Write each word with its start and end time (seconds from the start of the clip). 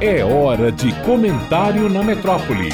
É 0.00 0.24
hora 0.24 0.70
de 0.70 0.92
comentário 1.02 1.88
na 1.88 2.04
metrópole. 2.04 2.68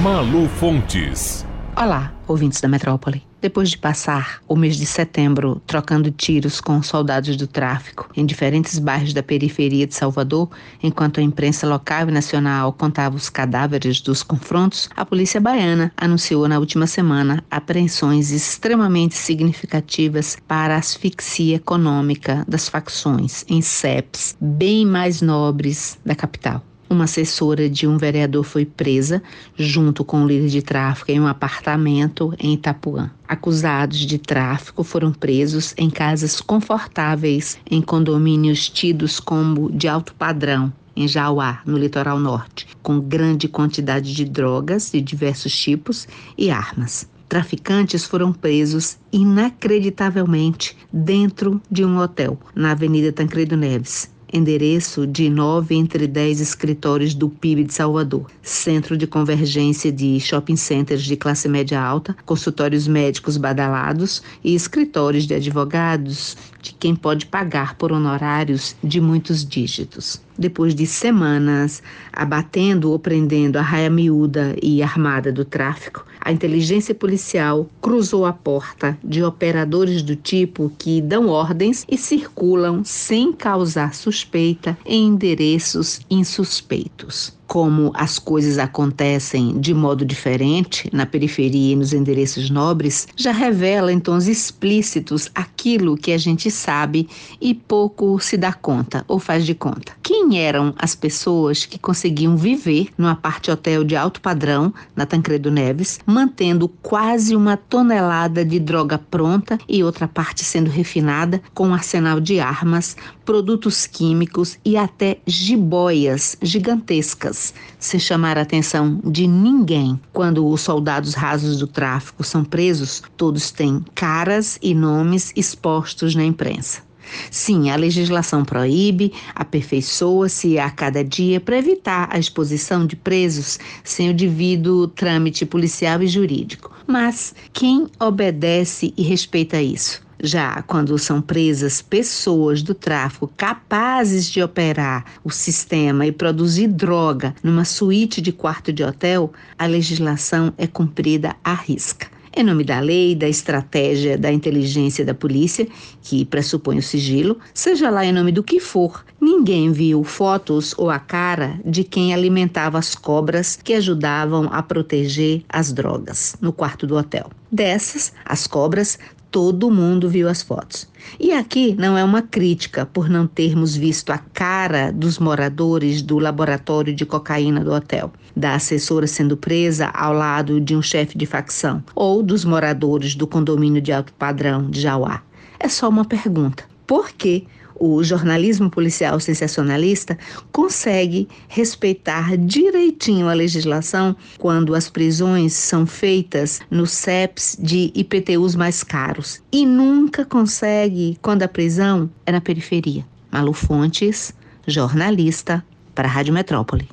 Malu 0.00 0.48
Fontes. 0.48 1.44
Olá, 1.74 2.12
ouvintes 2.28 2.60
da 2.60 2.68
metrópole. 2.68 3.22
Depois 3.40 3.70
de 3.70 3.78
passar 3.78 4.40
o 4.46 4.54
mês 4.54 4.76
de 4.76 4.84
setembro 4.84 5.60
trocando 5.66 6.10
tiros 6.10 6.60
com 6.60 6.82
soldados 6.82 7.34
do 7.34 7.46
tráfico 7.46 8.10
em 8.14 8.26
diferentes 8.26 8.78
bairros 8.78 9.14
da 9.14 9.22
periferia 9.22 9.86
de 9.86 9.94
Salvador, 9.94 10.50
enquanto 10.82 11.18
a 11.18 11.22
imprensa 11.22 11.66
local 11.66 12.08
e 12.08 12.12
nacional 12.12 12.74
contava 12.74 13.16
os 13.16 13.30
cadáveres 13.30 14.02
dos 14.02 14.22
confrontos, 14.22 14.90
a 14.94 15.04
polícia 15.04 15.40
baiana 15.40 15.90
anunciou 15.96 16.46
na 16.46 16.58
última 16.58 16.86
semana 16.86 17.42
apreensões 17.50 18.30
extremamente 18.30 19.14
significativas 19.14 20.36
para 20.46 20.74
a 20.74 20.78
asfixia 20.78 21.56
econômica 21.56 22.44
das 22.46 22.68
facções 22.68 23.46
em 23.48 23.62
CEPs 23.62 24.36
bem 24.38 24.84
mais 24.84 25.22
nobres 25.22 25.98
da 26.04 26.14
capital. 26.14 26.62
Uma 26.92 27.04
assessora 27.04 27.70
de 27.70 27.86
um 27.86 27.96
vereador 27.96 28.44
foi 28.44 28.66
presa, 28.66 29.22
junto 29.56 30.04
com 30.04 30.22
o 30.22 30.26
líder 30.26 30.48
de 30.48 30.60
tráfico, 30.60 31.10
em 31.10 31.18
um 31.18 31.26
apartamento 31.26 32.34
em 32.38 32.52
Itapuã. 32.52 33.10
Acusados 33.26 34.00
de 34.00 34.18
tráfico 34.18 34.84
foram 34.84 35.10
presos 35.10 35.72
em 35.78 35.88
casas 35.88 36.38
confortáveis 36.38 37.56
em 37.70 37.80
condomínios 37.80 38.68
tidos 38.68 39.18
como 39.18 39.72
de 39.72 39.88
alto 39.88 40.14
padrão, 40.14 40.70
em 40.94 41.08
Jauá, 41.08 41.62
no 41.64 41.78
litoral 41.78 42.18
norte, 42.20 42.68
com 42.82 43.00
grande 43.00 43.48
quantidade 43.48 44.12
de 44.12 44.26
drogas 44.26 44.90
de 44.90 45.00
diversos 45.00 45.56
tipos 45.56 46.06
e 46.36 46.50
armas. 46.50 47.08
Traficantes 47.26 48.04
foram 48.04 48.34
presos 48.34 48.98
inacreditavelmente 49.10 50.76
dentro 50.92 51.58
de 51.70 51.86
um 51.86 51.96
hotel 51.96 52.38
na 52.54 52.72
Avenida 52.72 53.10
Tancredo 53.10 53.56
Neves 53.56 54.12
endereço 54.32 55.06
de 55.06 55.28
nove 55.28 55.74
entre 55.74 56.06
dez 56.06 56.40
escritórios 56.40 57.14
do 57.14 57.28
PIB 57.28 57.64
de 57.64 57.74
Salvador, 57.74 58.26
centro 58.42 58.96
de 58.96 59.06
convergência 59.06 59.92
de 59.92 60.18
shopping 60.18 60.56
centers 60.56 61.02
de 61.02 61.16
classe 61.16 61.48
média 61.48 61.80
alta, 61.80 62.16
consultórios 62.24 62.88
médicos 62.88 63.36
badalados 63.36 64.22
e 64.42 64.54
escritórios 64.54 65.26
de 65.26 65.34
advogados 65.34 66.36
de 66.62 66.72
quem 66.72 66.94
pode 66.94 67.26
pagar 67.26 67.74
por 67.74 67.92
honorários 67.92 68.76
de 68.82 69.00
muitos 69.00 69.44
dígitos. 69.44 70.22
Depois 70.38 70.74
de 70.74 70.86
semanas 70.86 71.82
abatendo 72.12 72.90
ou 72.90 72.98
prendendo 72.98 73.58
a 73.58 73.62
raia 73.62 73.90
miúda 73.90 74.56
e 74.62 74.82
armada 74.82 75.32
do 75.32 75.44
tráfico, 75.44 76.06
a 76.20 76.32
inteligência 76.32 76.94
policial 76.94 77.68
cruzou 77.80 78.24
a 78.24 78.32
porta 78.32 78.96
de 79.02 79.22
operadores 79.22 80.02
do 80.02 80.16
tipo 80.16 80.72
que 80.78 81.02
dão 81.02 81.28
ordens 81.28 81.84
e 81.90 81.98
circulam 81.98 82.82
sem 82.84 83.32
causar 83.32 83.92
suspeita 83.94 84.78
em 84.86 85.08
endereços 85.08 86.00
insuspeitos 86.08 87.41
como 87.52 87.92
as 87.94 88.18
coisas 88.18 88.56
acontecem 88.56 89.60
de 89.60 89.74
modo 89.74 90.06
diferente 90.06 90.88
na 90.90 91.04
periferia 91.04 91.74
e 91.74 91.76
nos 91.76 91.92
endereços 91.92 92.48
nobres, 92.48 93.06
já 93.14 93.30
revela 93.30 93.92
em 93.92 94.00
tons 94.00 94.26
explícitos 94.26 95.28
aquilo 95.34 95.94
que 95.94 96.12
a 96.12 96.16
gente 96.16 96.50
sabe 96.50 97.06
e 97.38 97.52
pouco 97.52 98.18
se 98.18 98.38
dá 98.38 98.54
conta 98.54 99.04
ou 99.06 99.18
faz 99.18 99.44
de 99.44 99.54
conta. 99.54 99.92
Quem 100.22 100.38
eram 100.38 100.72
as 100.78 100.94
pessoas 100.94 101.66
que 101.66 101.76
conseguiam 101.76 102.36
viver 102.36 102.90
numa 102.96 103.16
parte 103.16 103.50
hotel 103.50 103.82
de 103.82 103.96
alto 103.96 104.20
padrão, 104.20 104.72
na 104.94 105.04
Tancredo 105.04 105.50
Neves, 105.50 105.98
mantendo 106.06 106.68
quase 106.68 107.34
uma 107.34 107.56
tonelada 107.56 108.44
de 108.44 108.60
droga 108.60 108.98
pronta 108.98 109.58
e 109.68 109.82
outra 109.82 110.06
parte 110.06 110.44
sendo 110.44 110.70
refinada 110.70 111.42
com 111.52 111.70
um 111.70 111.74
arsenal 111.74 112.20
de 112.20 112.38
armas, 112.38 112.96
produtos 113.24 113.84
químicos 113.84 114.60
e 114.64 114.76
até 114.76 115.18
jiboias 115.26 116.36
gigantescas 116.40 117.52
sem 117.80 117.98
chamar 117.98 118.38
a 118.38 118.42
atenção 118.42 119.00
de 119.04 119.26
ninguém. 119.26 120.00
Quando 120.12 120.46
os 120.46 120.60
soldados 120.60 121.14
rasos 121.14 121.58
do 121.58 121.66
tráfico 121.66 122.22
são 122.22 122.44
presos, 122.44 123.02
todos 123.16 123.50
têm 123.50 123.84
caras 123.92 124.56
e 124.62 124.72
nomes 124.72 125.32
expostos 125.34 126.14
na 126.14 126.24
imprensa. 126.24 126.91
Sim, 127.30 127.70
a 127.70 127.76
legislação 127.76 128.44
proíbe, 128.44 129.12
aperfeiçoa-se 129.34 130.58
a 130.58 130.70
cada 130.70 131.04
dia 131.04 131.40
para 131.40 131.58
evitar 131.58 132.08
a 132.10 132.18
exposição 132.18 132.86
de 132.86 132.96
presos 132.96 133.58
sem 133.82 134.10
o 134.10 134.14
devido 134.14 134.88
trâmite 134.88 135.44
policial 135.44 136.02
e 136.02 136.06
jurídico. 136.06 136.70
Mas 136.86 137.34
quem 137.52 137.86
obedece 137.98 138.92
e 138.96 139.02
respeita 139.02 139.60
isso? 139.60 140.02
Já 140.24 140.62
quando 140.62 140.96
são 140.98 141.20
presas 141.20 141.82
pessoas 141.82 142.62
do 142.62 142.74
tráfico 142.74 143.28
capazes 143.36 144.30
de 144.30 144.40
operar 144.40 145.04
o 145.24 145.30
sistema 145.32 146.06
e 146.06 146.12
produzir 146.12 146.68
droga 146.68 147.34
numa 147.42 147.64
suíte 147.64 148.20
de 148.20 148.30
quarto 148.30 148.72
de 148.72 148.84
hotel, 148.84 149.32
a 149.58 149.66
legislação 149.66 150.54
é 150.56 150.68
cumprida 150.68 151.34
à 151.42 151.54
risca. 151.54 152.11
Em 152.34 152.42
nome 152.42 152.64
da 152.64 152.80
lei, 152.80 153.14
da 153.14 153.28
estratégia, 153.28 154.16
da 154.16 154.32
inteligência 154.32 155.04
da 155.04 155.12
polícia, 155.12 155.68
que 156.00 156.24
pressupõe 156.24 156.78
o 156.78 156.82
sigilo, 156.82 157.38
seja 157.52 157.90
lá 157.90 158.06
em 158.06 158.12
nome 158.12 158.32
do 158.32 158.42
que 158.42 158.58
for, 158.58 159.04
ninguém 159.20 159.70
viu 159.70 160.02
fotos 160.02 160.74
ou 160.78 160.88
a 160.88 160.98
cara 160.98 161.60
de 161.62 161.84
quem 161.84 162.14
alimentava 162.14 162.78
as 162.78 162.94
cobras 162.94 163.58
que 163.62 163.74
ajudavam 163.74 164.48
a 164.50 164.62
proteger 164.62 165.44
as 165.46 165.74
drogas 165.74 166.34
no 166.40 166.54
quarto 166.54 166.86
do 166.86 166.96
hotel. 166.96 167.30
Dessas, 167.50 168.14
as 168.24 168.46
cobras 168.46 168.98
todo 169.32 169.70
mundo 169.70 170.10
viu 170.10 170.28
as 170.28 170.42
fotos. 170.42 170.86
E 171.18 171.32
aqui 171.32 171.74
não 171.78 171.96
é 171.96 172.04
uma 172.04 172.20
crítica 172.20 172.84
por 172.84 173.08
não 173.08 173.26
termos 173.26 173.74
visto 173.74 174.12
a 174.12 174.18
cara 174.18 174.92
dos 174.92 175.18
moradores 175.18 176.02
do 176.02 176.18
laboratório 176.18 176.94
de 176.94 177.06
cocaína 177.06 177.64
do 177.64 177.72
hotel, 177.72 178.12
da 178.36 178.54
assessora 178.54 179.06
sendo 179.06 179.36
presa 179.36 179.88
ao 179.88 180.12
lado 180.12 180.60
de 180.60 180.76
um 180.76 180.82
chefe 180.82 181.16
de 181.16 181.24
facção, 181.24 181.82
ou 181.94 182.22
dos 182.22 182.44
moradores 182.44 183.14
do 183.14 183.26
condomínio 183.26 183.80
de 183.80 183.90
alto 183.90 184.12
padrão 184.12 184.70
de 184.70 184.82
Jauá. 184.82 185.22
É 185.58 185.68
só 185.68 185.88
uma 185.88 186.04
pergunta. 186.04 186.71
Por 186.86 187.10
que 187.12 187.46
o 187.84 188.02
jornalismo 188.04 188.70
policial 188.70 189.18
sensacionalista 189.18 190.16
consegue 190.52 191.28
respeitar 191.48 192.36
direitinho 192.36 193.28
a 193.28 193.32
legislação 193.32 194.14
quando 194.38 194.74
as 194.74 194.88
prisões 194.88 195.52
são 195.52 195.84
feitas 195.84 196.60
nos 196.70 196.92
CEPs 196.92 197.56
de 197.58 197.90
IPTUs 197.94 198.54
mais 198.54 198.84
caros 198.84 199.42
e 199.50 199.66
nunca 199.66 200.24
consegue 200.24 201.18
quando 201.20 201.42
a 201.42 201.48
prisão 201.48 202.08
é 202.24 202.30
na 202.30 202.40
periferia. 202.40 203.04
Malu 203.32 203.52
Fontes, 203.52 204.32
jornalista 204.66 205.64
para 205.92 206.06
a 206.06 206.10
Rádio 206.10 206.32
Metrópole. 206.32 206.88